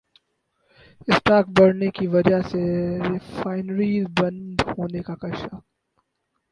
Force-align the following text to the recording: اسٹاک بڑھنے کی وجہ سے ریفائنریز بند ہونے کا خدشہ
اسٹاک 1.07 1.45
بڑھنے 1.57 1.89
کی 1.97 2.05
وجہ 2.07 2.39
سے 2.49 2.61
ریفائنریز 3.07 4.05
بند 4.19 4.61
ہونے 4.69 5.01
کا 5.07 5.13
خدشہ 5.21 5.55